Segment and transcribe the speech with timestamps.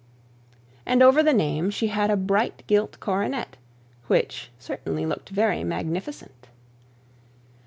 [0.83, 3.55] And over the name she had a bright gilt coronet,
[4.07, 6.47] which certainly looked very magnificent.